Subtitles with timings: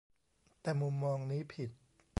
[0.61, 1.69] แต่มุมมองนี้ผิด